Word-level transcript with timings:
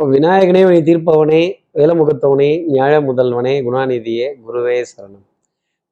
இப்போ 0.00 0.10
விநாயகனே 0.10 0.60
வினை 0.64 0.80
தீர்ப்பவனே 0.86 1.40
வேலமுகத்தவனே 1.78 2.50
ஞாழ 2.74 2.90
முதல்வனே 3.06 3.54
குணாநிதியே 3.66 4.26
குருவே 4.44 4.76
சரணம். 4.90 5.24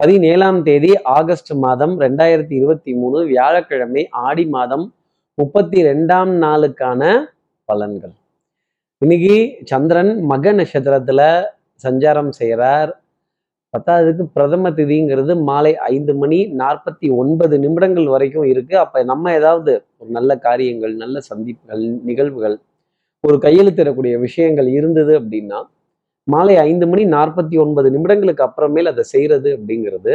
பதினேழாம் 0.00 0.60
தேதி 0.68 0.90
ஆகஸ்ட் 1.14 1.50
மாதம் 1.64 1.94
ரெண்டாயிரத்தி 2.02 2.54
இருபத்தி 2.58 2.92
மூணு 3.00 3.20
வியாழக்கிழமை 3.30 4.02
ஆடி 4.26 4.44
மாதம் 4.56 4.84
முப்பத்தி 5.38 5.80
ரெண்டாம் 5.88 6.30
நாளுக்கான 6.44 7.08
பலன்கள். 7.68 8.14
இன்னைக்கு 9.02 9.34
சந்திரன் 9.70 10.12
மக 10.32 10.52
நட்சத்திரத்துல 10.60 11.20
சஞ்சாரம் 11.84 12.30
செய்கிறார் 12.38 12.92
பத்தாவதுக்கு 13.74 14.26
பிரதம 14.36 14.72
திதிங்கிறது 14.78 15.36
மாலை 15.50 15.74
ஐந்து 15.90 16.16
மணி 16.22 16.40
நாற்பத்தி 16.62 17.10
ஒன்பது 17.22 17.58
நிமிடங்கள் 17.64 18.08
வரைக்கும் 18.14 18.48
இருக்கு. 18.52 18.76
அப்ப 18.84 19.04
நம்ம 19.12 19.34
ஏதாவது 19.40 19.74
ஒரு 19.98 20.10
நல்ல 20.10 20.38
காரியங்கள் 20.48 20.96
நல்ல 21.04 21.18
சந்திப்புகள் 21.32 21.84
நிகழ்வுகள் 22.04 22.58
ஒரு 23.24 23.36
கையெழுத்திடக்கூடிய 23.42 24.14
விஷயங்கள் 24.20 24.68
இருந்தது 24.68 25.12
அப்படின்னா 25.20 25.58
மாலை 26.28 26.54
ஐந்து 26.68 26.86
மணி 26.86 27.02
நாற்பத்தி 27.04 27.56
ஒன்பது 27.64 27.88
நிமிடங்களுக்கு 27.94 28.42
அப்புறமேல் 28.46 28.90
அதை 28.92 29.02
செய்யறது 29.04 29.48
அப்படிங்கிறது 29.56 30.12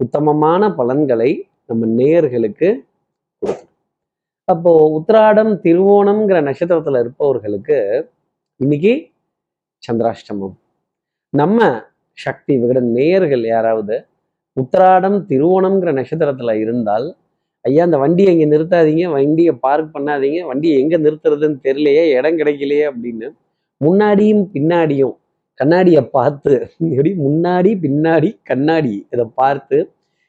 உத்தமமான 0.00 0.62
பலன்களை 0.74 1.30
நம்ம 1.66 1.86
நேயர்களுக்கு 2.00 2.68
கொடுக்கும். 3.42 3.70
அப்போ 4.48 4.72
உத்திராடம் 4.98 5.52
திருவோணம்ங்கிற 5.64 6.38
நட்சத்திரத்துல 6.48 7.00
இருப்பவர்களுக்கு 7.04 7.78
இன்னைக்கு 8.60 8.92
சந்திராஷ்டமம். 9.82 10.54
நம்ம 11.32 11.58
சக்தி 12.18 12.52
விகடன் 12.58 12.90
நேயர்கள் 12.90 13.44
யாராவது 13.54 13.96
உத்திராடம் 14.56 15.18
திருவோணம்ங்கிற 15.30 15.90
நட்சத்திரத்துல 15.98 16.52
இருந்தால் 16.64 17.06
ஐயா 17.64 17.82
அந்த 17.88 17.98
வண்டியை 18.02 18.30
இங்கே 18.34 18.46
நிறுத்தாதீங்க. 18.54 19.04
வண்டியை 19.16 19.52
பார்க் 19.66 19.94
பண்ணாதீங்க. 19.96 20.40
வண்டியை 20.50 20.74
எங்கே 20.82 20.98
நிறுத்துறதுன்னு 21.04 21.58
தெரியலையே 21.66 22.04
இடம் 22.18 22.38
கிடைக்கலையே 22.40 22.84
அப்படின்னு 22.90 23.28
முன்னாடியும் 23.80 24.44
பின்னாடியும் 24.54 25.14
கண்ணாடியை 25.60 26.02
பார்த்து 26.16 26.52
எப்படி? 26.90 27.10
முன்னாடி 27.26 27.70
பின்னாடி 27.84 28.28
கண்ணாடி. 28.50 28.94
இதை 29.14 29.24
பார்த்து 29.40 29.78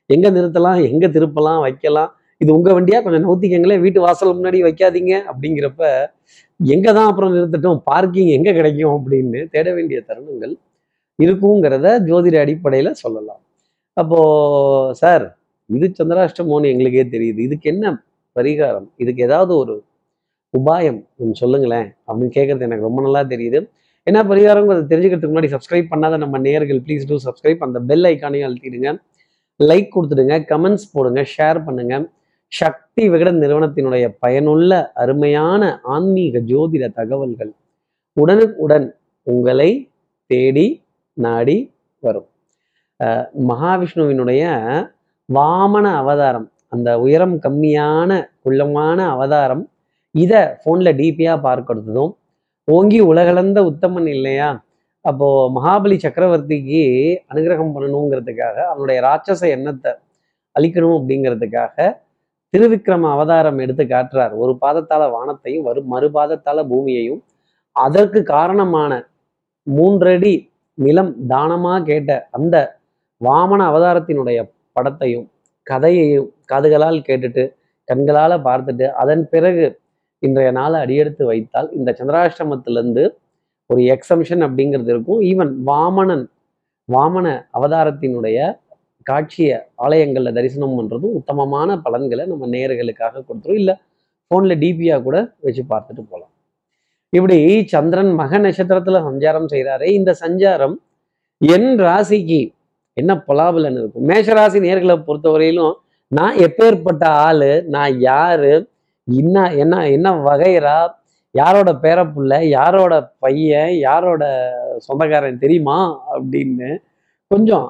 எங்கே 0.09 0.29
நிறுத்தலாம் 0.37 0.79
எங்கே 0.89 1.07
திருப்பலாம் 1.15 1.61
வைக்கலாம். 1.65 2.11
இது 2.41 2.49
உங்கள் 2.57 2.75
வண்டியாக 2.77 3.03
கொஞ்சம் 3.05 3.25
நவுத்திக்கங்களேன் 3.25 3.81
வீட்டு 3.85 3.99
வாசல் 4.05 4.35
முன்னாடி 4.37 4.59
வைக்காதீங்க 4.67 5.13
அப்படிங்கிறப்ப 5.31 5.83
எங்கே 6.59 6.91
தான் 6.97 7.09
அப்புறம் 7.09 7.33
நிறுத்தட்டும்? 7.35 7.79
பார்க்கிங் 7.89 8.31
எங்கே 8.37 8.51
கிடைக்கும் 8.59 8.93
அப்படின்னு 8.97 9.41
தேட 9.55 9.67
வேண்டிய 9.77 9.99
தருணங்கள் 10.09 10.53
இருக்குங்கிறத 11.19 11.87
ஜோதிட 12.07 12.35
அடிப்படையில் 12.43 12.91
சொல்லலாம். 13.03 13.41
அப்போது 13.97 14.95
சார் 15.01 15.25
இது 15.77 15.87
சந்திராஷ்டமோன்னு 15.99 16.71
எங்களுக்கே 16.73 17.05
தெரியுது. 17.15 17.39
இதுக்கு 17.47 17.67
என்ன 17.73 17.85
பரிகாரம்? 18.35 18.87
இதுக்கு 19.03 19.21
ஏதாவது 19.27 19.53
ஒரு 19.61 19.75
உபாயம் 20.53 20.99
கொஞ்சம் 21.17 21.39
சொல்லுங்களேன் 21.41 21.87
அப்படின்னு 22.07 22.33
கேட்கறது 22.37 22.67
எனக்கு 22.67 22.87
ரொம்ப 22.87 23.01
நல்லா 23.07 23.21
தெரியுது. 23.33 23.59
என்ன 24.07 24.21
அதை 24.73 24.83
தெரிஞ்சுக்கிறதுக்கு 24.91 25.33
முன்னாடி 25.33 25.51
சப்ஸ்கிரைப் 25.55 25.91
பண்ணாத 25.93 26.17
நம்ம 26.23 26.39
நேர்கள் 26.47 26.79
ப்ளீஸ் 26.85 27.07
டூ 27.09 27.17
சப்ஸ்கிரைப் 27.25 27.65
அந்த 27.67 27.79
பெல் 27.89 28.07
ஐக்கானையும் 28.11 28.47
அழுத்திடுங்க. 28.47 28.91
லைக் 29.59 29.89
கொடுத்துடுங்க 29.95 30.35
கமெண்ட்ஸ் 30.51 30.87
போடுங்க 30.93 31.21
ஷேர் 31.35 31.59
பண்ணுங்க. 31.67 31.95
சக்தி 32.51 33.03
விகடன் 33.13 33.41
நிறுவனத்தினுடைய 33.43 34.05
பயனுள்ள 34.23 34.71
அருமையான 35.01 35.63
ஆன்மீக 35.95 36.39
ஜோதிட 36.51 36.85
தகவல்கள் 36.99 37.51
உடனுக்குடன் 38.17 38.87
உங்களை 39.27 39.69
தேடி 40.31 40.67
நாடி 41.25 41.57
வரும். 42.05 42.29
மகாவிஷ்ணுவினுடைய 43.49 44.43
வாமன 45.37 45.85
அவதாரம். 46.01 46.47
அந்த 46.67 46.89
உயரம் 46.99 47.35
கம்மியான 47.45 48.11
குள்ளமான 48.43 48.99
அவதாரம். 49.09 49.63
இதை 50.11 50.41
ஃபோனில் 50.61 50.97
டிபியாக 50.99 51.37
பார்க்கறதும் 51.47 52.11
ஓங்கி 52.67 52.99
உலகளந்த 52.99 53.59
உத்தமன் 53.71 54.07
இல்லையா? 54.07 54.49
அப்போது 55.05 55.53
மகாபலி 55.55 55.97
சக்கரவர்த்திக்கு 56.05 56.81
அனுகிரகம் 57.31 57.73
பண்ணணுங்கிறதுக்காக 57.75 58.57
அவனுடைய 58.71 58.97
ராட்சச 59.07 59.41
எண்ணத்தை 59.47 59.91
அழிக்கணும் 60.55 60.97
அப்படிங்கிறதுக்காக 60.99 61.75
திருவிக்ரம 62.53 63.09
அவதாரம் 63.15 63.59
எடுத்து 63.59 63.83
காட்டுறார். 63.83 64.33
ஒரு 64.41 64.53
பாதத்தால 64.61 65.03
வானத்தையும் 65.11 65.65
வரு 65.69 65.81
மறுபாதத்தால 65.93 66.63
பூமியையும். 66.71 67.21
அதற்கு 67.75 68.23
காரணமான 68.23 68.91
மூன்றடி 69.63 70.33
நிலம் 70.73 71.11
தானமாக 71.27 71.83
கேட்ட 71.83 72.11
அந்த 72.31 72.55
வாமன 73.21 73.61
அவதாரத்தினுடைய 73.71 74.39
படத்தையும் 74.79 75.27
கதையையும் 75.63 76.29
காதுகளால் 76.51 77.05
கேட்டுட்டு 77.07 77.43
கண்களால 77.91 78.33
பார்த்துட்டு 78.47 78.87
அதன் 78.91 79.29
பிறகு 79.29 79.79
இன்றைய 80.19 80.51
நாளை 80.51 80.81
அடியெடுத்து 80.81 81.25
வைத்தால் 81.25 81.69
இந்த 81.71 81.95
சந்திராஷ்டமத்திலிருந்து 81.99 83.03
ஒரு 83.65 83.81
எக்ஸம்ஷன் 83.95 84.43
அப்படிங்கிறது 84.47 84.91
இருக்கும். 84.95 85.19
ஈவன் 85.21 85.53
வாமனன் 85.65 86.25
வாமன 86.93 87.27
அவதாரத்தினுடைய 87.57 88.57
காட்சியை 89.03 89.57
ஆலயங்களில் 89.75 90.33
தரிசனம் 90.33 90.75
பண்ணுறதும் 90.77 91.15
உத்தமமான 91.19 91.77
பலன்களை 91.77 92.25
நம்ம 92.25 92.47
நேர்களுக்காக 92.47 93.23
கொடுத்துரும். 93.27 93.59
இல்லை 93.61 93.75
ஃபோனில் 94.31 94.59
டிபியாக 94.59 95.01
கூட 95.01 95.17
வச்சு 95.39 95.63
பார்த்துட்டு 95.69 96.03
போகலாம். 96.11 96.33
இப்படி 97.09 97.63
சந்திரன் 97.63 98.11
மக 98.13 98.37
நட்சத்திரத்தில் 98.37 99.05
சஞ்சாரம் 99.07 99.47
செய்கிறாரே 99.53 99.87
இந்த 99.99 100.15
சஞ்சாரம் 100.23 100.75
என் 101.41 101.79
ராசிக்கு 101.79 102.41
என்ன 102.99 103.13
பலாபலன் 103.27 103.77
இருக்கும்? 103.79 104.07
மேஷராசி 104.09 104.57
நேர்களை 104.67 104.95
பொறுத்தவரையிலும் 105.07 105.73
நான் 106.11 106.37
எப்பேற்பட்ட 106.37 107.03
ஆள் 107.25 107.47
நான் 107.67 107.93
யார் 107.99 108.49
என்ன 109.07 109.37
என்ன 109.55 109.75
என்ன 109.89 110.07
வகைரா 110.23 110.79
யாரோட 111.35 111.69
பேரப்புள்ள 111.83 112.33
யாரோட 112.57 112.93
பையன் 113.19 113.73
யாரோட 113.77 114.23
சொந்தக்காரன் 114.77 115.41
தெரியுமா? 115.43 115.77
அப்படின்னு 116.13 116.69
கொஞ்சம் 117.31 117.65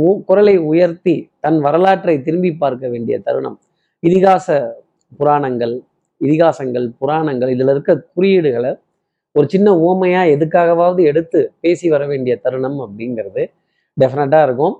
உ- 0.00 0.20
குரலை 0.26 0.56
உயர்த்தி 0.70 1.14
தன் 1.40 1.60
வரலாற்றை 1.60 2.14
திரும்பி 2.22 2.50
பார்க்க 2.54 2.88
வேண்டிய 2.88 3.16
தருணம். 3.18 3.58
இதிகாச 4.02 4.48
புராணங்கள் 5.18 5.74
இதிகாசங்கள் 6.20 6.86
புராணங்கள் 6.98 7.48
இதில் 7.48 7.68
இருக்க 7.68 7.92
குறியீடுகளை 8.16 8.72
ஒரு 9.34 9.46
சின்ன 9.48 9.68
ஓமையாக 9.78 10.30
எதுக்காகவாவது 10.36 11.02
எடுத்து 11.02 11.40
பேசி 11.60 11.86
வர 11.88 12.02
வேண்டிய 12.06 12.34
தருணம் 12.36 12.78
அப்படிங்கிறது 12.80 13.42
டெஃபினட்டாக 14.02 14.46
இருக்கும். 14.48 14.74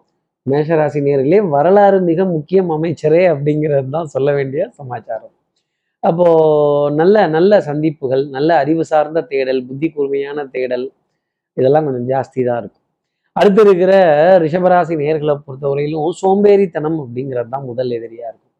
மேஷராசி 0.50 1.00
நேர்களே 1.06 1.38
வரலாறு 1.54 1.98
மிக 2.10 2.24
முக்கியம் 2.34 2.70
அமைச்சரே 2.76 3.22
அப்படிங்கிறது 3.32 3.90
தான் 3.96 4.12
சொல்ல 4.14 4.28
வேண்டிய 4.38 4.62
சமாச்சாரம். 4.78 5.34
அப்போது 6.08 6.94
நல்ல 7.00 7.26
நல்ல 7.36 7.52
சந்திப்புகள் 7.68 8.22
நல்ல 8.36 8.50
அறிவு 8.62 8.84
சார்ந்த 8.90 9.20
தேடல் 9.32 9.60
புத்தி 9.68 9.88
கூர்மையான 9.94 10.44
தேடல் 10.54 10.86
இதெல்லாம் 11.56 11.86
கொஞ்சம் 11.86 12.08
ஜாஸ்தி 12.12 12.40
தான் 12.48 12.60
இருக்கும். 12.62 12.84
அடுத்து 13.38 13.60
இருக்கிற 13.66 13.92
ரிஷபராசி 14.44 14.94
நேர்களை 15.02 15.34
பொறுத்தவரையிலும் 15.46 16.18
சோம்பேறித்தனம் 16.20 16.98
அப்படிங்கிறது 17.02 17.50
தான் 17.54 17.66
முதல் 17.70 17.90
எதிரியாக 17.96 18.30
இருக்கும். 18.30 18.54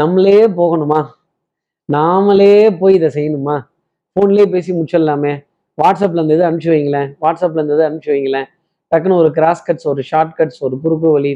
நம்மளே 0.00 0.40
போகணுமா? 0.60 1.00
நாமளே 1.88 2.54
போய் 2.80 2.96
இதை 2.98 3.08
செய்யணுமா? 3.14 3.56
ஃபோன்லேயே 4.12 4.46
பேசி 4.54 4.70
முடிச்சிடலாமே. 4.72 5.32
வாட்ஸ்அப்பில் 5.78 6.20
இருந்தது 6.20 6.42
அனுப்பிச்சு 6.46 6.72
வைங்களேன்? 6.74 7.08
வாட்ஸ்அப்பில் 7.24 7.60
இருந்தது 7.60 7.82
அனுப்பிச்சி 7.86 8.12
வைங்களேன்? 8.14 8.48
டக்குன்னு 8.92 9.20
ஒரு 9.22 9.30
கிராஸ் 9.36 9.64
கட்ஸ் 9.66 9.88
ஒரு 9.92 10.02
ஷார்ட் 10.10 10.34
கட்ஸ் 10.38 10.60
ஒரு 10.66 10.76
குறுக்கு 10.84 11.08
வழி 11.16 11.32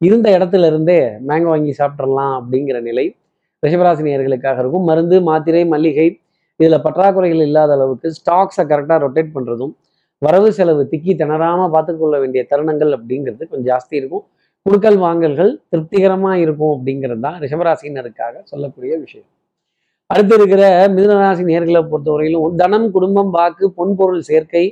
இருந்த 0.00 0.28
இடத்துல 0.36 0.68
இருந்தே 0.72 0.98
மேங்கோ 1.28 1.50
வாங்கி 1.52 1.72
சாப்பிட்றலாம் 1.80 2.34
அப்படிங்கிற 2.40 2.76
நிலை 2.88 3.06
ரிஷபராசினியர்களுக்காக 3.62 4.60
இருக்கும். 4.62 4.86
மருந்து 4.90 5.16
மாத்திரை 5.28 5.62
மல்லிகை 5.72 6.06
இதில் 6.60 6.82
பற்றாக்குறைகள் 6.84 7.42
இல்லாத 7.48 7.72
அளவுக்கு 7.76 8.08
ஸ்டாக்ஸை 8.18 8.64
கரெக்டாக 8.72 8.98
ரொட்டேட் 9.04 9.34
பண்ணுறதும் 9.36 9.72
வரவு 10.22 10.48
செலவு 10.56 10.82
திக்கி 10.92 11.12
திணறாமல் 11.20 11.72
பார்த்துக்கொள்ள 11.74 12.16
வேண்டிய 12.22 12.42
தருணங்கள் 12.50 12.92
அப்படிங்கிறது 12.96 13.44
கொஞ்சம் 13.52 13.68
ஜாஸ்தி 13.72 13.94
இருக்கும். 14.00 14.24
குடுக்கல் 14.66 14.98
வாங்கல்கள் 15.04 15.52
திருப்திகரமாக 15.70 16.42
இருக்கும் 16.44 16.72
அப்படிங்கிறது 16.74 17.22
தான் 17.26 17.38
ரிஷபராசினருக்காக 17.44 18.34
சொல்லக்கூடிய 18.50 18.92
விஷயம். 19.04 19.28
அடுத்து 20.10 20.34
இருக்கிற 20.38 20.62
மிதுனராசி 20.96 21.42
நேர்களை 21.50 21.80
பொறுத்தவரையிலும் 21.92 22.56
தனம் 22.62 22.86
குடும்பம் 22.96 23.32
வாக்கு 23.36 23.66
பொன்பொருள் 23.78 24.22
சேர்க்கை 24.30 24.64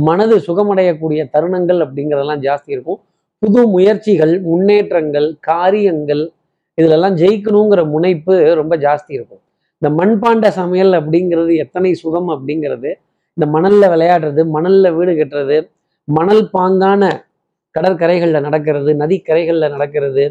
மனது 0.00 0.36
சுகமடையக்கூடிய 0.48 1.20
தருணங்கள் 1.34 1.80
அப்படிங்கிறதெல்லாம் 1.84 2.42
ஜாஸ்தி 2.46 2.70
இருக்கும். 2.76 3.00
புது 3.42 3.60
முயற்சிகள் 3.74 4.34
முன்னேற்றங்கள் 4.48 5.28
காரியங்கள் 5.48 6.24
இதிலெல்லாம் 6.78 7.16
ஜெயிக்கணுங்கிற 7.22 7.80
முனைப்பு 7.94 8.34
ரொம்ப 8.60 8.74
ஜாஸ்தி 8.84 9.12
இருக்கும். 9.18 9.42
இந்த 9.82 9.88
மண்பாண்ட 9.98 10.46
சமையல் 10.58 10.92
அப்படிங்கிறது 10.98 11.52
எத்தனை 11.64 11.90
சுகம் 12.02 12.30
அப்படிங்கிறது 12.34 12.90
இந்த 13.36 13.46
மணல்ல 13.54 13.84
விளையாடுறது 13.92 14.42
மணல்ல 14.56 14.90
வீடு 14.96 15.12
கட்டுறது 15.14 15.56
மணல் 16.08 16.44
பாங்கான 16.54 17.02
கடற்கரைகள்ல 17.74 18.38
நடக்கிறது 18.46 18.90
நதிக்கரைகளில் 19.02 19.74
நடக்கிறது 19.74 20.24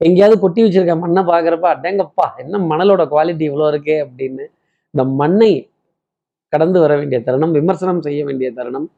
எங்கேயாவது 0.00 0.36
கொட்டி 0.38 0.60
வச்சிருக்க 0.62 0.94
மண்ணை 0.96 1.22
பார்க்குறப்ப 1.22 1.66
அடேங்கப்பா 1.74 2.26
என்ன 2.42 2.58
மணலோட 2.70 3.02
குவாலிட்டி 3.12 3.44
இவ்வளோ 3.50 3.68
இருக்கே 3.72 3.96
அப்படின்னு 4.04 4.44
இந்த 4.94 5.04
மண்ணை 5.20 5.52
கடந்து 6.52 6.78
வர 6.82 6.92
வேண்டிய 6.96 7.18
தருணம் 7.20 7.54
விமர்சனம் 7.58 8.02
செய்ய 8.06 8.20
வேண்டிய 8.24 8.48
தருணம் 8.52 8.88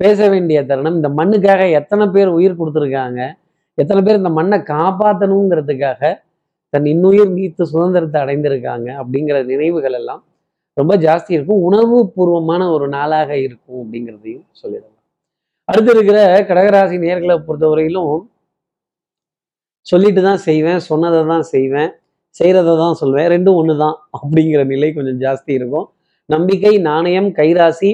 பேச 0.00 0.28
வேண்டிய 0.32 0.58
தருணம். 0.68 0.96
இந்த 1.00 1.10
மண்ணுக்காக 1.18 1.62
எத்தனை 1.78 2.04
பேர் 2.14 2.30
உயிர் 2.38 2.58
கொடுத்துருக்காங்க? 2.60 3.20
எத்தனை 3.78 4.00
பேர் 4.06 4.20
இந்த 4.22 4.32
மண்ணை 4.38 4.58
காப்பாற்றணுங்கிறதுக்காக 4.74 6.00
தன் 6.72 6.86
இன்னுயிர் 6.92 7.34
நீத்து 7.36 7.62
சுதந்திரத்தை 7.72 8.18
அடைந்திருக்காங்க 8.24 8.88
அப்படிங்கிற 9.00 9.36
நினைவுகள் 9.50 9.96
எல்லாம் 10.00 10.22
ரொம்ப 10.76 10.92
ஜாஸ்தி 11.06 11.32
இருக்கும். 11.36 11.64
உணர்வு 11.68 11.98
பூர்வமான 12.14 12.62
ஒரு 12.76 12.86
நாளாக 12.94 13.30
இருக்கும் 13.46 13.80
அப்படிங்கிறதையும் 13.82 14.46
சொல்லிடலாம். 14.60 14.90
அடுத்து 15.68 15.90
இருக்கிற 15.96 16.18
கடகராசி 16.48 16.96
நேர்களை 17.04 17.36
பொறுத்தவரையிலும் 17.46 18.08
சொல்லிட்டு 19.86 20.20
தான் 20.28 20.42
செய்வேன் 20.48 20.80
சொன்னதை 20.90 21.20
தான் 21.32 21.46
செய்வேன் 21.54 21.90
செய்கிறத 22.36 22.74
தான் 22.82 22.98
சொல்வேன். 23.00 23.28
ரெண்டும் 23.34 23.58
ஒன்று 23.60 23.74
தான் 23.84 23.96
அப்படிங்கிற 24.18 24.60
நிலை 24.72 24.88
கொஞ்சம் 24.92 25.20
ஜாஸ்தி 25.24 25.52
இருக்கும். 25.58 25.86
நம்பிக்கை 26.28 26.74
நாணயம் 26.88 27.30
கைராசி 27.38 27.90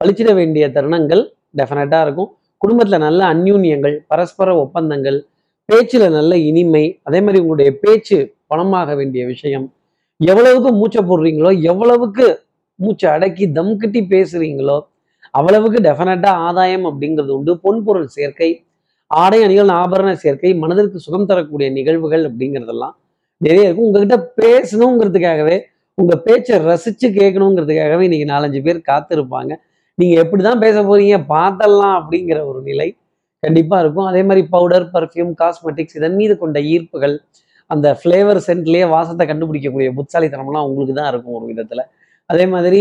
பழிச்சிட 0.00 0.30
வேண்டிய 0.40 0.64
தருணங்கள் 0.76 1.22
டெஃபினட்டாக 1.54 2.04
இருக்கும். 2.06 2.30
குடும்பத்தில் 2.62 3.04
நல்ல 3.06 3.20
அந்யூன்யங்கள் 3.34 3.96
பரஸ்பர 4.06 4.56
ஒப்பந்தங்கள் 4.64 5.18
பேச்சில் 5.68 6.06
நல்ல 6.10 6.32
இனிமை 6.50 6.84
அதே 7.02 7.18
மாதிரி 7.20 7.40
உங்களுடைய 7.42 7.70
பேச்சு 7.82 8.18
பணமாக 8.50 8.94
வேண்டிய 8.96 9.22
விஷயம். 9.26 9.66
எவ்வளவுக்கு 10.20 10.70
மூச்சை 10.72 11.02
போடுறீங்களோ 11.10 11.50
எவ்வளவுக்கு 11.62 12.26
மூச்சை 12.74 13.10
அடக்கி 13.10 13.44
தம் 13.52 13.76
கட்டி 13.76 14.00
பேசுறீங்களோ 14.14 14.78
அவ்வளவுக்கு 15.30 15.78
டெஃபினட்டாக 15.88 16.44
ஆதாயம் 16.46 16.86
அப்படிங்கிறது 16.90 17.32
உண்டு. 17.38 17.54
பொன்பொருள் 17.64 18.08
சேர்க்கை 18.16 18.50
ஆடை 19.06 19.38
அணிகள் 19.42 19.70
ஆபரண 19.80 20.10
சேர்க்கை 20.12 20.50
மனதிற்கு 20.54 20.98
சுகம் 20.98 21.26
தரக்கூடிய 21.26 21.68
நிகழ்வுகள் 21.70 22.24
அப்படிங்கிறதெல்லாம் 22.30 22.94
நிறைய 23.36 23.66
இருக்கும். 23.66 23.86
உங்ககிட்ட 23.88 24.16
பேசணுங்கிறதுக்காகவே 24.42 25.56
உங்க 25.94 26.14
பேச்சை 26.16 26.56
ரசிச்சு 26.58 27.06
கேட்கணுங்கிறதுக்காகவே 27.20 28.04
இன்னைக்கு 28.08 28.26
நாலஞ்சு 28.32 28.60
பேர் 28.62 28.80
காத்திருப்பாங்க. 28.90 29.52
நீங்க 30.00 30.14
எப்படிதான் 30.22 30.62
பேச 30.64 30.76
போறீங்க 30.88 31.16
பார்த்தலாம் 31.34 31.96
அப்படிங்கிற 32.00 32.38
ஒரு 32.50 32.60
நிலை 32.70 32.88
கண்டிப்பா 33.42 33.76
இருக்கும். 33.82 34.08
அதே 34.10 34.22
மாதிரி 34.28 34.42
பவுடர் 34.54 34.86
பர்ஃப்யூம் 34.94 35.32
காஸ்மெட்டிக்ஸ் 35.42 35.96
இதன் 35.98 36.16
மீது 36.20 36.34
கொண்ட 36.42 36.58
ஈர்ப்புகள் 36.74 37.14
அந்த 37.70 37.86
ஃப்ளேவர் 38.00 38.40
சென்ட்லேயே 38.48 38.84
வாசத்தை 38.94 39.24
கண்டுபிடிக்கக்கூடிய 39.30 39.88
புத்தாலித்தனம்லாம் 39.98 40.66
உங்களுக்கு 40.68 40.94
தான் 40.98 41.10
இருக்கும் 41.12 41.36
ஒரு 41.38 41.46
விதத்துல. 41.52 41.82
அதே 42.30 42.44
மாதிரி 42.52 42.80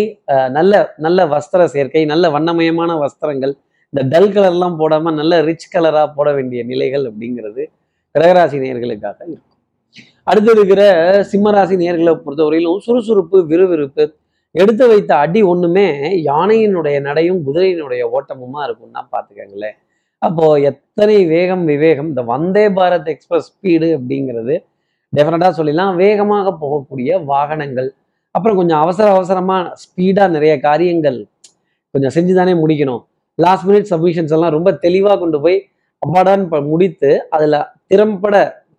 நல்ல 0.58 0.74
நல்ல 1.06 1.20
வஸ்திர 1.34 1.66
சேர்க்கை 1.74 2.04
நல்ல 2.14 2.30
வண்ணமயமான 2.36 2.92
வஸ்திரங்கள் 3.04 3.54
இந்த 3.94 4.02
டல் 4.14 4.32
கலர்லாம் 4.36 4.78
போடாம 4.82 5.14
நல்ல 5.20 5.34
ரிச் 5.50 5.68
கலரா 5.74 6.04
போட 6.18 6.30
வேண்டிய 6.38 6.62
நிலைகள் 6.72 7.06
அப்படிங்கிறது 7.10 7.64
கடகராசி 8.16 8.58
நேர்களுக்காக 8.64 9.20
இருக்கும். 9.28 9.54
அடுத்து 10.30 10.52
இருக்கிற 10.56 10.82
சிம்மராசி 11.32 11.76
நேர்களை 11.84 12.14
பொறுத்தவரையிலும் 12.26 12.82
சுறுசுறுப்பு 12.88 13.38
விறுவிறுப்பு 13.52 14.06
எடுத்து 14.62 14.86
வைத்த 14.92 15.12
அடி 15.24 15.42
ஒண்ணுமே 15.52 15.88
யானையினுடைய 16.30 16.98
நடையும் 17.08 17.40
குதிரையினுடைய 17.48 18.04
ஓட்டமுமா 18.16 18.62
இருக்கும்னா 18.68 19.02
பாத்துக்கங்களேன். 19.14 19.78
அப்போ 20.22 20.46
எத்தனை 20.70 21.18
வேகம் 21.34 21.64
விவேகம் 21.72 22.10
இந்த 22.12 22.24
வந்தே 22.32 22.66
பாரத் 22.78 23.10
எக்ஸ்பிரஸ் 23.14 23.50
ஸ்பீடு 23.52 23.90
அப்படிங்கிறது 23.98 24.56
டெஃபினட்டா 25.14 25.50
சொல்லிடலாம். 25.58 25.94
வேகமாக 26.04 26.54
போகக்கூடிய 26.64 27.10
வாகனங்கள் 27.32 27.90
அப்புறம் 28.36 28.58
கொஞ்சம் 28.60 28.82
அவசர 28.86 29.06
அவசரமா 29.16 29.58
ஸ்பீடா 29.84 30.26
நிறைய 30.36 30.54
காரியங்கள் 30.68 31.20
கொஞ்சம் 31.94 32.14
செஞ்சுதானே 32.18 32.54
முடிக்கணும். 32.64 33.02
லாஸ்ட் 33.40 33.68
மினிட் 33.70 33.90
சப்மிஷன்ஸ் 33.92 34.34
எல்லாம் 34.36 34.54
ரொம்ப 34.58 34.70
தெளிவா 34.86 35.14
கொண்டு 35.24 35.38
போய் 35.44 35.58
அப்பாடான்னு 36.02 36.62
முடித்து 36.72 37.12
அதுல 37.36 37.56
திறம்பட 37.92 38.36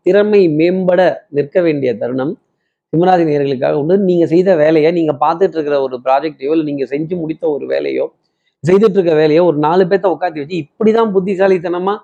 திறமை 0.07 0.43
மேம்பட 0.59 1.01
நிற்க 1.37 1.61
வேண்டிய 1.67 1.91
தருணம் 2.03 2.33
சிம்மராசி 2.93 3.25
நேர்களுக்காக 3.29 3.79
உண்டு. 3.81 3.95
நீங்க 4.11 4.25
செய்த 4.35 4.51
வேலையை 4.63 4.91
நீங்க 4.99 5.13
பார்த்துட்டு 5.25 5.57
இருக்கிற 5.57 5.77
ஒரு 5.87 5.97
ப்ராஜெக்டையோ 6.07 6.53
இல்லை 6.55 6.67
நீங்க 6.71 6.85
செஞ்சு 6.93 7.15
முடித்த 7.23 7.45
ஒரு 7.57 7.65
வேலையோ 7.73 8.05
செய்துட்டு 8.65 8.97
இருக்க 8.99 9.15
வேலையோ 9.15 9.43
ஒரு 9.49 9.59
நாலு 9.67 9.83
பேர்த்த 9.91 10.15
உட்காந்து 10.15 10.43
வச்சு 10.43 10.57
இப்படிதான் 10.65 11.13
புத்திசாலித்தனமா 11.17 11.95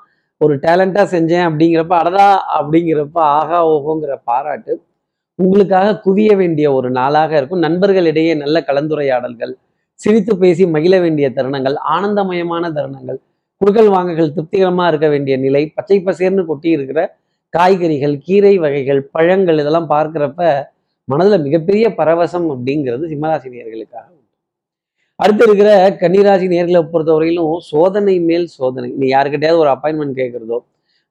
ஒரு 0.41 0.55
டேலண்டா 0.65 1.03
செஞ்சேன் 1.15 1.47
அப்படிங்கிறப்ப 1.49 1.95
அடடா 2.01 2.27
அப்படிங்கிறப்ப 2.59 3.19
ஆகா 3.39 3.59
ஓகோங்கிற 3.75 4.15
பாராட்டு 4.25 4.73
உங்களுக்காக 5.39 5.95
குவிய 6.05 6.31
வேண்டிய 6.37 6.67
ஒரு 6.73 6.89
நாளாக 6.91 7.33
இருக்கும். 7.39 7.63
நண்பர்களிடையே 7.67 8.33
நல்ல 8.35 8.57
கலந்துரையாடல்கள் 8.69 9.55
சிரித்து 10.01 10.33
பேசி 10.37 10.65
மகிழ 10.67 10.95
வேண்டிய 11.01 11.27
தருணங்கள் 11.37 11.77
ஆனந்தமயமான 11.95 12.71
தருணங்கள் 12.77 13.19
குடுக்கல் 13.61 13.91
வாங்குகள் 13.97 14.33
திருப்திகரமாக 14.33 14.89
இருக்க 14.89 15.09
வேண்டிய 15.09 15.35
நிலை 15.37 15.63
பச்சை 15.75 15.99
பசேர்னு 16.07 16.45
கொட்டி 16.45 16.69
இருக்கிற 16.69 17.01
காய்கறிகள் 17.55 18.15
கீரை 18.27 18.55
வகைகள் 18.59 19.01
பழங்கள் 19.13 19.61
இதெல்லாம் 19.61 19.91
பார்க்குறப்ப 19.91 20.41
மனதுல 21.09 21.37
மிகப்பெரிய 21.43 21.87
பரவசம் 21.99 22.47
அப்படிங்கிறது 22.53 23.05
சிம்மராசி 23.13 23.49
நேர்களுக்காக 23.55 24.07
உண்டு. 24.11 24.23
அடுத்து 25.17 25.45
இருக்கிற 25.47 25.71
கன்னிராசி 26.01 26.47
நேர்களை 26.53 26.81
பொறுத்தவரையிலும் 26.93 27.57
சோதனை 27.71 28.21
மேல் 28.21 28.47
சோதனை. 28.47 28.89
நீ 29.01 29.07
யாருக்கிட்டையாவது 29.07 29.63
ஒரு 29.65 29.73
அப்பாயின்மெண்ட் 29.75 30.17
கேட்கறதோ 30.21 30.59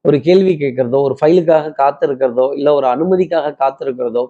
ஒரு 0.02 0.18
கேள்வி 0.22 0.54
கேட்கறதோ 0.58 1.00
ஒரு 1.08 1.16
ஃபைலுக்காக 1.22 1.74
காத்திருக்கிறதோ 1.82 2.46
இல்லை 2.56 2.72
ஒரு 2.74 2.88
அனுமதிக்காக 2.88 3.52
காத்திருக்கிறதோ 3.62 4.24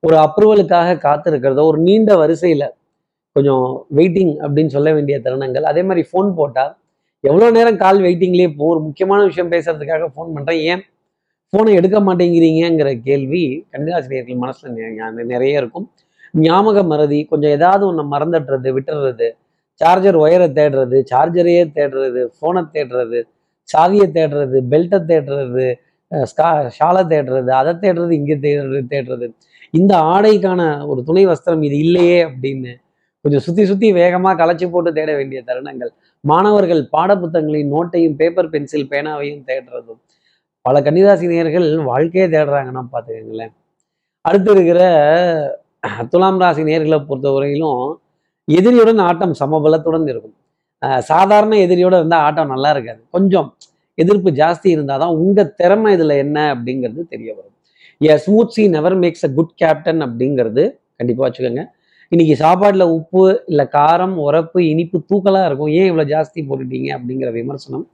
ஒரு 0.00 0.16
அப்ரூவலுக்காக 0.16 0.96
காத்திருக்கிறதோ 1.08 1.64
ஒரு 1.64 1.78
நீண்ட 1.78 2.12
வரிசையில 2.14 2.64
கொஞ்சம் 3.36 3.86
வெயிட்டிங் 3.96 4.32
அப்படின்னு 4.44 4.66
சொல்ல 4.66 4.92
வேண்டிய 4.92 5.18
தருணங்கள். 5.18 5.62
அதே 5.62 5.82
மாதிரி 5.82 6.02
ஃபோன் 6.12 6.30
போட்டா 6.34 6.64
எவ்வளோ 7.20 7.50
நேரம் 7.50 7.76
கால் 7.76 8.00
வெயிட்டிங்லேயே 8.00 8.48
போ 8.56 8.64
ஒரு 8.68 8.80
முக்கியமான 8.80 9.20
விஷயம் 9.24 9.50
பேசுறதுக்காக 9.50 10.08
ஃபோன் 10.14 10.32
பண்றேன். 10.34 10.60
ஏன்? 10.60 10.82
ஃபோனை 11.52 11.72
எடுக்க 11.72 12.00
மாட்டேங்கிறீங்கிற 12.00 13.00
கேள்வி 13.00 13.40
கன்னிராசினியர்கள் 13.72 14.38
மனசுல 14.42 14.70
நிறைய 15.24 15.58
இருக்கும். 15.58 15.86
ஞாபக 16.34 16.82
மறதி 16.82 17.24
கொஞ்சம் 17.24 17.50
ஏதாவது 17.50 17.86
ஒன்று 17.86 18.02
மறந்துடுறது 18.04 18.70
விட்டுறது 18.76 19.26
சார்ஜர் 19.80 20.16
ஒயரை 20.16 20.48
தேடுறது 20.52 21.04
சார்ஜரையே 21.10 21.64
தேடுறது 21.74 22.20
ஃபோனை 22.36 22.62
தேடுறது 22.72 23.18
சாவியை 23.68 24.06
தேடுறது 24.10 24.60
பெல்ட்டை 24.70 25.00
தேடுறது 25.04 25.66
ஸ்கா- 26.12 26.70
ஷாலை 26.78 27.02
தேடுறது 27.06 27.50
அதை 27.50 27.72
தேடுறது 27.74 28.10
இங்கே 28.10 28.36
தேடுறது 28.36 28.80
தேடுறது. 28.90 29.26
இந்த 29.70 29.96
ஆடைக்கான 30.06 30.60
ஒரு 30.86 31.04
துணை 31.04 31.26
வஸ்திரம் 31.26 31.62
இது 31.62 31.78
இல்லையே 31.78 32.18
அப்படின்னு 32.24 32.72
கொஞ்சம் 33.24 33.40
சுத்தி 33.40 33.64
சுத்தி 33.64 33.92
வேகமா 33.92 34.30
களைச்சி 34.36 34.70
போட்டு 34.70 34.92
தேட 34.92 35.14
வேண்டிய 35.14 35.42
தருணங்கள். 35.46 35.92
மாணவர்கள் 36.24 36.88
பாடப்புத்தங்களின் 36.92 37.72
நோட்டையும் 37.72 38.16
பேப்பர் 38.16 38.48
பென்சில் 38.48 38.88
பேனாவையும் 38.88 39.44
தேடுறதும் 39.46 40.00
பல 40.66 40.76
கன்னிராசி 40.86 41.26
நேயர்கள் 41.32 41.66
வாழ்க்கையே 41.90 42.26
தேடுறாங்கன்னா 42.34 42.82
பார்த்துக்கங்களேன். 42.92 43.52
அடுத்து 44.24 44.50
இருக்கிற 44.56 44.80
துலாம் 46.12 46.40
ராசி 46.42 46.62
நேர்களை 46.68 46.98
பொறுத்தவரையிலும் 47.08 47.80
எதிரியுடன் 48.48 49.00
ஆட்டம் 49.08 49.34
சமபலத்துடன் 49.40 50.06
இருக்கும். 50.12 50.36
சாதாரண 51.10 51.54
எதிரியோட 51.66 51.94
இருந்தால் 52.00 52.24
ஆட்டம் 52.26 52.52
நல்லா 52.54 52.70
இருக்காது. 52.74 53.00
கொஞ்சம் 53.16 53.48
எதிர்ப்பு 53.98 54.30
ஜாஸ்தி 54.40 54.68
இருந்தால் 54.74 55.02
தான் 55.02 55.16
உங்கள் 55.22 55.52
திறமை 55.60 55.90
இதுல 55.96 56.12
என்ன 56.24 56.38
அப்படிங்கிறது 56.54 57.02
தெரிய 57.14 57.30
வரும். 57.38 57.56
A 58.00 58.14
smooth 58.24 58.54
sea 58.54 58.62
never 58.76 58.96
makes 59.02 59.26
a 59.28 59.30
good 59.38 59.54
captain 59.62 60.00
அப்படிங்கிறது 60.06 60.62
கண்டிப்பா 61.00 61.24
வச்சுக்கோங்க. 61.26 61.64
இன்னைக்கு 62.12 62.34
சாப்பாட்டில் 62.44 62.86
உப்பு 62.96 63.22
இல்லை 63.50 63.66
காரம் 63.76 64.16
உரப்பு 64.26 64.60
இனிப்பு 64.72 64.98
தூக்கலா 65.10 65.42
இருக்கும். 65.48 65.72
ஏன் 65.78 65.88
இவ்வளவு 65.90 66.10
ஜாஸ்தி 66.14 66.40
போட்டுட்டீங்க 66.48 66.88
அப்படிங்கிற 66.96 67.30
விமர்சனம் 67.40 67.84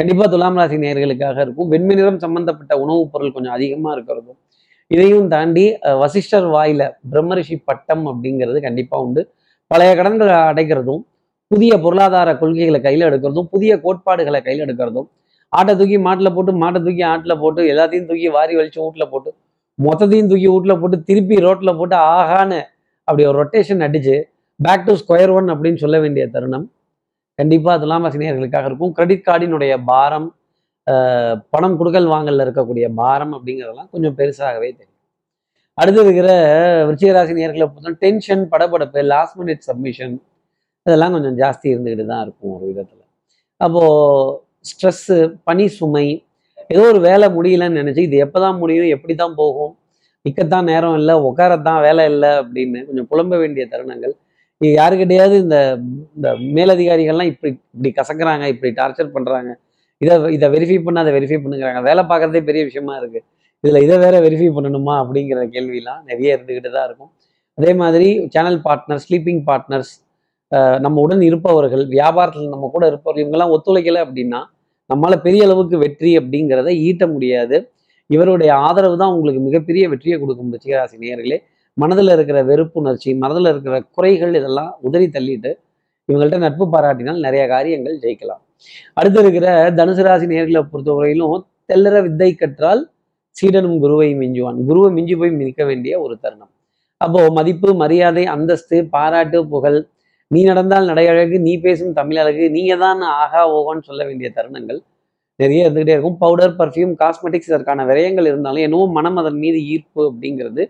கண்டிப்பா 0.00 0.26
துலாம் 0.32 0.58
ராசி 0.58 0.76
நேயர்களுக்காக 0.82 1.38
இருக்கும். 1.44 1.68
வெண்மை 1.72 1.94
நிறம் 1.96 2.18
சம்பந்தப்பட்ட 2.22 2.72
உணவுப் 2.82 3.10
பொருள் 3.12 3.32
கொஞ்சம் 3.32 3.52
அதிகமா 3.52 3.90
இருக்கிறதும் 3.96 4.38
இதையும் 4.90 5.28
தாண்டி 5.28 5.64
வசிஷ்டர் 6.02 6.46
வாயில 6.54 6.82
பிரம்மரிஷி 7.10 7.56
பட்டம் 7.68 8.04
அப்படிங்கிறது 8.10 8.60
கண்டிப்பா 8.66 8.96
உண்டு. 9.06 9.22
பழைய 9.70 9.90
கடன்களை 9.98 10.36
அடைக்கிறதும் 10.50 11.02
புதிய 11.46 11.72
பொருளாதார 11.78 12.38
கொள்கைகளை 12.38 12.80
கையில 12.80 13.06
எடுக்கிறதும் 13.10 13.48
புதிய 13.50 13.80
கோட்பாடுகளை 13.80 14.40
கையில 14.48 14.64
எடுக்கிறதும் 14.66 15.08
ஆட்டை 15.52 15.74
தூக்கி 15.76 15.98
மாட்டில் 16.06 16.34
போட்டு 16.34 16.52
மாட்டை 16.62 16.80
தூக்கி 16.86 17.04
ஆட்டில் 17.12 17.38
போட்டு 17.38 17.62
எல்லாத்தையும் 17.62 18.08
தூக்கி 18.10 18.28
வாரி 18.28 18.56
வலிச்சு 18.56 18.80
வீட்டில் 18.82 19.10
போட்டு 19.10 19.30
மொத்தத்தையும் 19.78 20.30
தூக்கி 20.32 20.48
வீட்டில் 20.54 20.80
போட்டு 20.80 20.98
திருப்பி 21.02 21.36
ரோட்ல 21.46 21.76
போட்டு 21.76 21.96
ஆகான்னு 21.96 22.60
அப்படி 23.08 23.24
ஒரு 23.26 23.38
ரொட்டேஷன் 23.42 23.84
அடிச்சு 23.88 24.16
பேக் 24.60 24.86
டு 24.86 24.94
ஸ்கொயர் 25.02 25.32
ஒன் 25.32 25.50
அப்படின்னு 25.50 25.76
சொல்ல 25.76 25.98
வேண்டிய 26.00 26.26
தருணம். 26.28 26.66
கண்டிப்பாக 27.40 27.76
துலாம் 27.82 28.06
ராசினியர்களுக்காக 28.06 28.68
இருக்கும். 28.70 28.92
கிரெடிட் 28.98 29.26
கார்டினுடைய 29.28 29.72
பாரம் 29.90 30.28
பணம் 31.52 31.76
கொடுக்கல் 31.80 32.08
வாங்கல்ல 32.14 32.44
இருக்கக்கூடிய 32.46 32.86
பாரம் 33.00 33.34
அப்படிங்கிறதெல்லாம் 33.36 33.90
கொஞ்சம் 33.94 34.16
பெருசாகவே 34.20 34.68
தெரியும். 34.78 34.96
அடுத்து 35.78 36.00
இருக்கிற 36.04 36.30
விருச்சிகராசி 36.86 37.34
நேர்களை 37.38 37.66
பொறுத்த 37.74 37.98
டென்ஷன் 38.04 38.42
படபடப்பு 38.52 39.02
லாஸ்ட் 39.12 39.36
மினிட் 39.40 39.62
சப்மிஷன் 39.68 40.14
இதெல்லாம் 40.86 41.14
கொஞ்சம் 41.16 41.36
ஜாஸ்தி 41.42 41.66
இருந்துக்கிட்டு 41.72 42.06
தான் 42.12 42.22
இருக்கும் 42.26 42.52
ஒரு 42.56 42.64
விதத்தில். 42.70 43.04
அப்போது 43.60 44.32
ஸ்ட்ரெஸ்ஸு 44.70 45.18
பனி 45.48 45.66
சுமை 45.76 46.06
ஏதோ 46.74 46.82
ஒரு 46.92 47.00
வேலை 47.08 47.26
முடியலன்னு 47.36 47.80
நினச்சி 47.82 48.02
இது 48.08 48.16
எப்போ 48.24 48.38
தான் 48.44 48.58
முடியும் 48.62 48.92
எப்படி 48.96 49.14
தான் 49.22 49.36
போகும் 49.40 49.72
நிற்கத்தான் 50.24 50.68
நேரம் 50.72 50.96
இல்லை 51.00 51.14
உட்காரத்தான் 51.28 51.80
வேலை 51.86 52.04
இல்லை 52.12 52.30
அப்படின்னு 52.42 52.80
கொஞ்சம் 52.88 53.08
புலம்ப 53.12 53.36
வேண்டிய 53.42 53.64
தருணங்கள் 53.72 54.14
யாருக்கிட்டையாவது 54.60 55.36
இந்த 55.44 55.58
இந்த 56.16 56.28
மேலதிகாரிகள்லாம் 56.56 57.30
இப்படி 57.32 57.50
இப்படி 57.74 57.90
கசக்குறாங்க 57.98 58.44
இப்படி 58.54 58.70
டார்ச்சர் 58.80 59.14
பண்ணுறாங்க 59.14 59.50
இதை 60.00 60.14
இதை 60.36 60.46
வெரிஃபை 60.54 60.76
பண்ண 60.86 60.98
அதை 61.04 61.12
வெரிஃபை 61.16 61.38
பண்ணுங்கிறாங்க. 61.44 61.80
வேலை 61.88 62.02
பார்க்கறதே 62.10 62.40
பெரிய 62.48 62.62
விஷயமா 62.68 62.94
இருக்குது 63.00 63.24
இதில் 63.64 63.82
இதை 63.86 63.96
வேற 64.04 64.16
வெரிஃபை 64.26 64.48
பண்ணணுமா 64.56 64.94
அப்படிங்கிற 65.02 65.40
கேள்விலாம் 65.54 66.00
நிறைய 66.10 66.36
இருந்துக்கிட்டு 66.36 66.70
தான் 66.76 66.86
இருக்கும். 66.88 67.10
அதே 67.58 67.72
மாதிரி 67.82 68.08
சேனல் 68.34 68.58
பார்ட்னர்ஸ் 68.66 69.04
ஸ்லீப்பிங் 69.08 69.42
பார்ட்னர்ஸ் 69.48 69.92
நம்ம 70.84 71.00
உடன் 71.04 71.24
இருப்பவர்கள் 71.30 71.84
வியாபாரத்தில் 71.96 72.54
நம்ம 72.54 72.68
கூட 72.74 72.84
இருப்பவர்கள் 72.92 73.24
இவங்கெல்லாம் 73.24 73.52
ஒத்துழைக்கலை 73.56 74.00
அப்படின்னா 74.06 74.40
நம்மளால் 74.90 75.24
பெரிய 75.26 75.42
அளவுக்கு 75.48 75.76
வெற்றி 75.84 76.12
அப்படிங்கிறத 76.20 76.70
ஈட்ட 76.86 77.04
முடியாது. 77.14 77.56
இவருடைய 78.10 78.50
ஆதரவு 78.66 78.96
தான் 79.02 79.12
உங்களுக்கு 79.14 79.42
மிகப்பெரிய 79.48 79.84
வெற்றியை 79.92 80.16
கொடுக்கும் 80.22 80.52
ரிச்சிகராசி 80.54 80.96
நேர்களே 81.04 81.38
மனதில் 81.80 82.12
இருக்கிற 82.16 82.38
வெறுப்புணர்ச்சி 82.50 83.10
மனதில் 83.22 83.50
இருக்கிற 83.52 83.76
குறைகள் 83.96 84.32
இதெல்லாம் 84.40 84.72
உதறி 84.86 85.06
தள்ளிட்டு 85.16 85.50
இவங்கள்ட்ட 86.08 86.38
நட்பு 86.44 86.64
பாராட்டினால் 86.74 87.20
நிறைய 87.26 87.42
காரியங்கள் 87.54 87.96
ஜெயிக்கலாம். 88.04 88.42
அடுத்து 88.98 89.20
இருக்கிற 89.24 89.46
தனுசு 89.78 90.02
ராசி 90.06 90.26
நேர்களை 90.32 90.62
பொறுத்தவரையிலும் 90.72 91.44
தெல்லற 91.70 91.96
வித்தை 92.06 92.30
கற்றால் 92.40 92.82
சீடனும் 93.36 93.78
குருவை 93.84 94.08
மிஞ்சுவான். 94.22 94.58
குருவை 94.68 94.88
மிஞ்சி 94.96 95.14
போய் 95.20 95.36
மிதிக்க 95.40 95.62
வேண்டிய 95.70 95.92
ஒரு 96.04 96.14
தருணம். 96.24 96.52
அப்போ 97.00 97.20
மதிப்பு 97.38 97.68
மரியாதை 97.82 98.24
அந்தஸ்து 98.34 98.78
பாராட்டு 98.94 99.38
புகழ் 99.52 99.78
நீ 100.30 100.40
நடந்தால் 100.50 100.88
நடையழகு 100.90 101.36
நீ 101.46 101.52
பேசும் 101.66 101.94
தமிழழகு 102.00 102.44
நீங்க 102.56 102.74
தான் 102.84 103.00
ஆகா 103.20 103.40
ஓகோன்னு 103.58 103.86
சொல்ல 103.88 104.02
வேண்டிய 104.08 104.28
தருணங்கள் 104.36 104.80
நிறைய 105.40 105.64
இருந்துகிட்டே 105.64 105.94
இருக்கும். 105.94 106.18
பவுடர் 106.24 106.54
பர்ஃப்யூம் 106.60 106.92
காஸ்மெட்டிக்ஸ் 107.02 107.50
இதற்கான 107.50 107.84
விரயங்கள் 107.90 108.28
இருந்தாலும் 108.30 108.64
என்னவோ 108.66 108.84
மனம் 108.98 109.18
அதன் 109.22 109.40
மீது 109.44 109.58
ஈர்ப்பு 109.72 110.02
அப்படிங்கிறது 110.10 110.64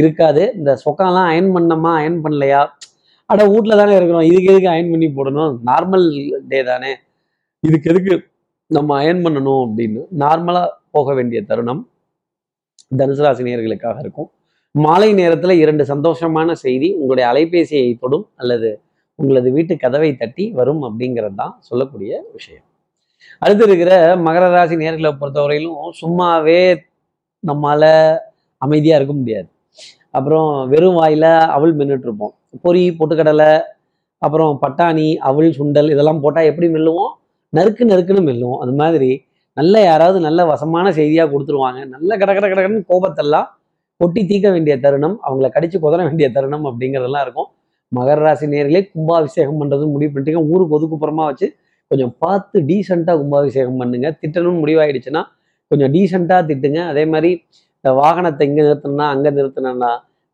இருக்காது. 0.00 0.42
இந்த 0.58 0.70
சொக்காலாம் 0.84 1.28
அயன் 1.32 1.50
பண்ணமா 1.56 1.90
அயன் 2.00 2.20
பண்ணலையா? 2.24 2.62
அட 3.30 3.40
வீட்டில் 3.52 3.80
தானே 3.80 3.94
இருக்கிறோம் 3.98 4.26
இதுக்கு 4.30 4.50
எதுக்கு 4.52 4.70
அயன் 4.74 4.90
பண்ணி 4.92 5.08
போடணும்? 5.18 5.52
நார்மல் 5.68 6.06
டே 6.50 6.58
தானே. 6.70 6.90
இதுக்கு 7.60 7.90
எதுக்கு 7.92 8.14
நம்ம 8.70 8.90
அயன் 9.00 9.22
பண்ணணும் 9.24 9.62
அப்படின்னு 9.66 10.00
நார்மலாக 10.22 10.68
போக 10.96 11.14
வேண்டிய 11.14 11.40
தருணம் 11.50 11.82
தனுசு 12.98 13.22
ராசினியர்களுக்காக 13.26 13.98
இருக்கும். 14.04 14.28
மாலை 14.74 15.08
நேரத்தில் 15.20 15.60
இரண்டு 15.62 15.84
சந்தோஷமான 15.92 16.52
செய்தி 16.64 16.88
உங்களுடைய 17.00 17.26
அலைபேசியை 17.32 17.90
தொடும் 18.02 18.26
அல்லது 18.42 18.70
உங்களது 19.18 19.48
வீட்டு 19.56 19.74
கதவை 19.84 20.10
தட்டி 20.22 20.44
வரும் 20.58 20.82
அப்படிங்கிறது 20.88 21.36
தான் 21.42 21.54
சொல்லக்கூடிய 21.68 22.10
விஷயம். 22.36 22.66
அடுத்து 23.42 23.64
இருக்கிற 23.68 23.92
மகர 24.26 24.44
ராசி 24.54 24.76
நேர்களை 24.82 25.12
பொறுத்தவரையிலும் 25.20 25.94
சும்மாவே 26.00 26.60
நம்மால 27.44 27.82
அமைதியாக 28.62 28.98
இருக்க 29.00 29.14
முடியாது. 29.20 29.48
அப்புறம் 30.18 30.48
வெறும் 30.72 30.98
வாயில் 31.00 31.30
அவள் 31.56 31.72
மின்னுட்ருப்போம் 31.78 32.34
பொறி 32.52 32.60
பொரி 32.64 32.82
பொட்டுக்கடலை 32.98 33.50
அப்புறம் 34.22 34.52
பட்டாணி 34.62 35.08
அவள் 35.28 35.48
சுண்டல் 35.58 35.88
இதெல்லாம் 35.94 36.20
போட்டால் 36.24 36.48
எப்படி 36.50 36.68
மெல்லுவோம்? 36.74 37.12
நறுக்கு 37.52 37.82
நறுக்குன்னு 37.90 38.22
மெல்லுவோம். 38.28 38.60
அது 38.64 38.72
மாதிரி 38.80 39.10
நல்ல 39.56 39.74
யாராவது 39.88 40.18
நல்ல 40.26 40.40
வசமான 40.52 40.86
செய்தியாக 40.98 41.28
கொடுத்துருவாங்க. 41.32 41.80
நல்ல 41.94 42.10
கட 42.20 42.30
கட 42.36 42.46
கடன்னு 42.52 42.80
கோபத்தெல்லாம் 42.92 43.46
கொட்டி 44.00 44.22
தீர்க்க 44.30 44.48
வேண்டிய 44.54 44.74
தருணம் 44.84 45.16
அவங்கள 45.26 45.48
கடிச்சு 45.56 45.78
குதற 45.84 46.00
வேண்டிய 46.08 46.26
தருணம் 46.36 46.64
அப்படிங்கிறதெல்லாம் 46.70 47.24
இருக்கும். 47.26 47.48
மகர 47.92 48.18
ராசி 48.26 48.46
நேர்களே 48.54 48.80
கும்பாபிஷேகம் 48.94 49.60
பண்ணுறது 49.60 49.84
முடிவு 49.94 50.10
பண்ணிட்டீங்க. 50.12 50.42
ஊருக்கு 50.52 50.76
ஒதுக்குப்புறமா 50.78 51.24
வச்சு 51.30 51.46
கொஞ்சம் 51.90 52.12
பார்த்து 52.24 52.58
டீசெண்டாக 52.70 53.16
கும்பாபிஷேகம் 53.22 53.78
பண்ணுங்க. 53.82 54.08
திட்டணும்னு 54.22 54.60
முடிவாயிடுச்சுன்னா 54.64 55.22
கொஞ்சம் 55.70 55.92
டீசெண்டாக 55.94 56.42
திட்டுங்க. 56.50 56.80
அதே 56.92 57.04
மாதிரி 57.12 57.30
இந்த 57.78 57.90
வாகனத்தை 58.02 58.44
இங்கே 58.48 58.62
நிறுத்தினா 58.68 59.06
அங்கே 59.14 59.30
நிறுத்தினா 59.38 59.90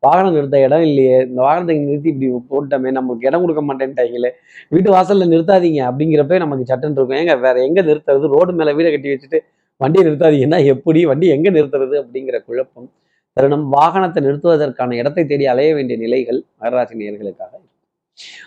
வாகனம் 0.07 0.35
நிறுத்த 0.37 0.57
இடம் 0.67 0.85
இல்லையே 0.89 1.17
இந்த 1.27 1.41
வாகனத்தை 1.47 1.75
நிறுத்தி 1.89 2.09
இப்படி 2.13 2.29
போட்டோமே 2.53 2.91
நமக்கு 2.99 3.27
இடம் 3.29 3.43
கொடுக்க 3.45 3.63
மாட்டேன்ட்டாங்களே 3.69 4.31
வீட்டு 4.75 4.89
வாசல்ல 4.95 5.29
நிறுத்தாதீங்க 5.33 5.81
அப்படிங்கிறப்ப 5.89 6.39
நமக்கு 6.45 6.65
சட்டன் 6.71 6.97
இருக்கும். 6.99 7.19
ஏங்க 7.21 7.35
வேற 7.45 7.57
எங்க 7.69 7.81
நிறுத்துறது? 7.89 8.27
ரோடு 8.35 8.53
மேல 8.61 8.73
வீடை 8.79 8.91
கட்டி 8.95 9.13
வச்சுட்டு 9.13 9.41
வண்டியை 9.81 10.05
நிறுத்தாதீங்கன்னா 10.09 10.61
எப்படி? 10.73 11.01
வண்டி 11.11 11.29
எங்க 11.37 11.49
நிறுத்துறது 11.57 11.95
அப்படிங்கிற 12.03 12.39
குழப்பம். 12.49 12.89
தருணம் 13.37 13.67
வாகனத்தை 13.77 14.21
நிறுத்துவதற்கான 14.27 14.97
இடத்தை 15.03 15.23
தேடி 15.31 15.45
அலைய 15.53 15.71
வேண்டிய 15.77 15.97
நிலைகள் 16.05 16.41
மகராசி 16.63 16.95
நேர்களுக்காக 17.03 17.53
இருக்கும். 17.55 17.71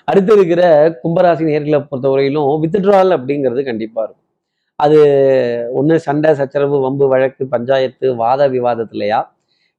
அடுத்து 0.10 0.32
இருக்கிற 0.38 0.62
கும்பராசி 1.04 1.44
நேர்களை 1.52 1.80
பொறுத்தவரையிலும் 1.92 2.52
வித்ட்ரால் 2.66 3.16
அப்படிங்கிறது 3.18 3.62
கண்டிப்பா 3.72 4.02
இருக்கும். 4.06 4.22
அது 4.80 5.00
ஒன்று 5.80 5.96
சண்டை 6.08 6.32
சச்சரவு 6.40 6.78
வம்பு 6.86 7.06
வழக்கு 7.14 7.44
பஞ்சாயத்து 7.56 8.08
வாத 8.24 8.48
விவாதத்துலையா? 8.56 9.20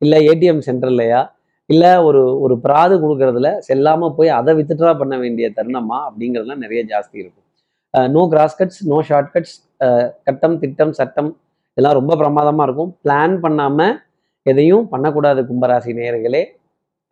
இல்லை 0.03 0.19
ஏடிஎம் 0.31 0.63
சென்டர்லையா 0.69 1.21
இல்லை 1.73 1.93
ஒரு 2.09 2.21
ஒரு 2.45 2.55
பிராது 2.65 2.95
கொடுக்கறதுல 3.03 3.49
செல்லாமல் 3.69 4.15
போய் 4.19 4.31
அதை 4.39 4.53
வித்ட்ரா 4.59 4.93
பண்ண 5.01 5.15
வேண்டிய 5.23 5.47
தருணமா 5.57 5.99
அப்படிங்கிறதுலாம் 6.09 6.63
நிறைய 6.65 6.81
ஜாஸ்தி 6.93 7.17
இருக்கும். 7.23 7.45
No 8.15 8.23
cross 8.33 8.57
cuts 8.61 8.81
no 8.93 8.99
short 9.09 9.31
cuts 9.35 9.57
கட்டம் 10.27 10.57
திட்டம் 10.63 10.95
சட்டம் 10.99 11.31
இதெல்லாம் 11.77 11.97
ரொம்ப 12.01 12.13
பிரமாதமாக 12.21 12.67
இருக்கும். 12.69 12.91
பிளான் 13.05 13.35
பண்ணாமல் 13.45 13.95
எதையும் 14.47 14.87
பண்ணக்கூடாது 14.93 15.41
கும்பராசி 15.51 15.93
நேயர்களே. 15.99 16.43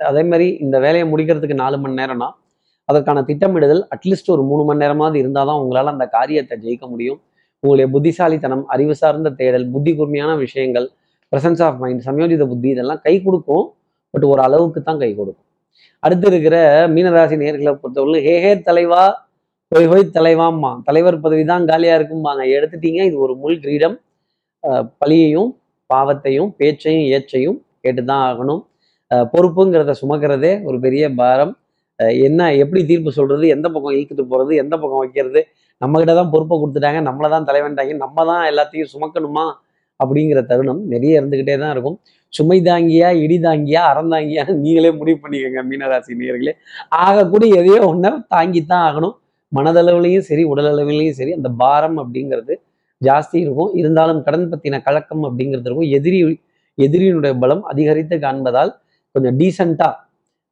அதே 0.00 0.22
மாதிரி 0.30 0.46
இந்த 0.64 0.76
வேலையை 0.84 1.06
முடிக்கிறதுக்கு 1.12 1.56
நாலு 1.64 1.76
மணி 1.82 1.94
நேரம்னா 2.00 2.28
அதற்கான 2.88 3.18
திட்டமிடுதல் 3.28 3.82
அட்லீஸ்ட் 3.94 4.32
ஒரு 4.34 4.42
மூணு 4.50 4.62
மணி 4.68 4.82
நேரமாவது 4.84 5.16
இருந்தால் 5.22 5.48
தான் 5.50 5.60
உங்களால் 5.62 5.92
அந்த 5.94 6.06
காரியத்தை 6.16 6.56
ஜெயிக்க 6.64 6.84
முடியும். 6.94 7.18
உங்களுடைய 7.62 7.86
புத்திசாலித்தனம் 7.94 8.64
அறிவு 8.74 8.94
சார்ந்த 9.00 9.30
தேடல் 9.40 9.66
புத்தி 9.74 9.92
கூர்மையான 9.98 10.32
விஷயங்கள் 10.44 10.86
பிரசன்ஸ் 11.32 11.62
ஆஃப் 11.66 11.78
மைண்ட் 11.82 12.02
சமயோஜித 12.08 12.44
புத்தி 12.50 12.68
இதெல்லாம் 12.74 13.00
கை 13.06 13.14
கொடுக்கும். 13.26 13.64
பட் 14.14 14.26
ஒரு 14.32 14.40
அளவுக்கு 14.46 14.80
தான் 14.88 15.00
கை 15.02 15.10
கொடுக்கும். 15.20 15.48
அடுத்து 16.02 16.26
இருக்கிற 16.32 16.56
மீனராசி 16.94 17.36
நேர்களை 17.42 17.72
பொறுத்தவரை 17.82 18.20
ஹே 18.26 18.34
ஹே 18.44 18.52
தலைவா 18.68 19.02
ஹொய் 19.72 19.88
ஹொய் 19.90 20.04
தலைவாம்மா. 20.16 20.70
தலைவர் 20.88 21.16
பதவி 21.24 21.44
தான் 21.52 21.64
காலியாக 21.70 21.98
இருக்கும்பாங்க. 21.98 22.42
எடுத்துட்டீங்க 22.56 23.00
இது 23.08 23.16
ஒரு 23.26 23.34
முள் 23.42 23.58
கிரீடம். 23.64 23.96
பழியையும் 25.00 25.50
பாவத்தையும் 25.90 26.50
பேச்சையும் 26.60 27.06
ஏச்சையும் 27.16 27.58
கேட்டுதான் 27.84 28.22
ஆகணும். 28.28 28.62
பொறுப்புங்கிறத 29.32 29.94
சுமக்கிறதே 30.02 30.52
ஒரு 30.68 30.76
பெரிய 30.84 31.04
பாரம். 31.20 31.52
என்ன 32.28 32.40
எப்படி 32.62 32.80
தீர்ப்பு 32.90 33.10
சொல்றது 33.18 33.44
எந்த 33.54 33.66
பக்கம் 33.74 33.94
இழுத்துட்டு 33.96 34.24
போறது 34.30 34.52
எந்த 34.62 34.74
பக்கம் 34.82 35.02
வைக்கிறது 35.02 35.40
நம்ம 35.80 35.98
கிட்ட 36.00 36.12
தான் 36.18 36.32
பொறுப்பை 36.32 36.54
கொடுத்துட்டாங்க 36.62 37.00
நம்மளை 37.08 37.28
தான் 37.34 37.46
தலைவன்ட்டாங்க 37.50 37.94
நம்ம 38.04 38.24
தான் 38.30 38.42
எல்லாத்தையும் 38.50 38.90
சுமக்கணுமா? 38.94 39.44
அப்படிங்கிற 40.00 40.40
தருணம் 40.50 40.80
நிறைய 40.92 41.20
இருந்துக்கிட்டே 41.20 41.56
தான் 41.62 41.72
இருக்கும். 41.74 41.96
சுமை 42.32 42.58
தாங்கியா 42.68 43.08
இடி 43.24 43.36
தாங்கியா 43.46 43.80
அறந்தாங்கியா 43.90 44.42
நீங்களே 44.62 44.90
முடிவு 45.00 45.18
பண்ணிக்கோங்க 45.24 45.60
மீனராசி 45.70 46.14
நேர்களே 46.20 46.54
ஆகக்கூடிய 47.06 47.50
எதையோ 47.60 47.80
ஒன்றை 47.90 48.10
தாங்கித்தான் 48.34 48.84
ஆகணும். 48.88 49.14
மனதளவுலையும் 49.52 50.24
சரி 50.28 50.44
உடல் 50.52 50.80
சரி 51.20 51.32
அந்த 51.38 51.50
பாரம் 51.62 51.98
அப்படிங்கிறது 52.02 52.54
ஜாஸ்தி 53.00 53.36
இருக்கும். 53.44 53.70
இருந்தாலும் 53.80 54.20
கடன் 54.26 54.48
பற்றின 54.52 54.80
கலக்கம் 54.88 55.24
அப்படிங்கிறது 55.28 55.68
இருக்கும். 55.70 55.90
எதிரி 55.98 56.18
எதிரியினுடைய 56.78 57.32
பலம் 57.42 57.62
அதிகரித்து 57.72 58.16
காண்பதால் 58.24 58.72
கொஞ்சம் 59.14 59.36
டீசெண்டா 59.40 59.88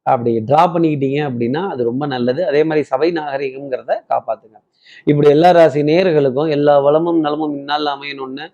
அப்படி 0.05 0.31
ட்ரா 0.49 0.61
பண்ணிக்கிட்டீங்க 0.73 1.19
அப்படின்னா 1.29 1.61
அது 1.73 1.81
ரொம்ப 1.89 2.03
நல்லது. 2.13 2.41
அதே 2.49 2.61
மாதிரி 2.69 2.83
சபை 2.91 3.09
நாகரிகம்ங்கிறத 3.17 3.93
காப்பாற்றுங்க 4.11 4.57
இப்படி 5.03 5.29
எல்லா 5.29 5.49
ராசி 5.51 5.81
நேயர்களுக்கும் 5.83 6.49
எல்லா 6.49 6.75
வளமும் 6.79 7.19
நலமும் 7.19 7.55
இன்னால் 7.55 7.89
அமையணும்னு 7.95 8.45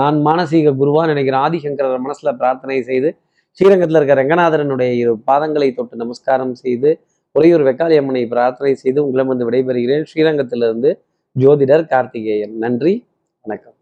நான் 0.00 0.18
மானசீக 0.26 0.74
குருவா 0.80 1.04
நினைக்கிறேன் 1.06 1.42
ஆதிசங்கரர் 1.46 2.04
மனசுல 2.06 2.32
பிரார்த்தனை 2.36 2.78
செய்து 2.82 3.10
ஸ்ரீரங்கத்தில் 3.58 3.98
இருக்க 3.98 4.14
ரங்கநாதரனுடைய 4.22 4.92
இரு 5.00 5.12
பாதங்களை 5.26 5.68
தொட்டு 5.74 5.96
நமஸ்காரம் 5.96 6.54
செய்து 6.54 6.90
உறையூர் 7.34 7.64
வெக்காளி 7.68 7.96
அம்மனை 8.00 8.22
பிரார்த்தனை 8.26 8.72
செய்து 8.74 8.98
உங்களிடம் 9.04 9.30
வந்து 9.32 9.46
விடைபெறுகிறேன். 9.48 10.04
ஸ்ரீரங்கத்திலிருந்து 10.10 10.90
ஜோதிடர் 11.36 11.86
கார்த்திகேயன். 11.92 12.54
நன்றி 12.64 12.92
வணக்கம். 13.44 13.73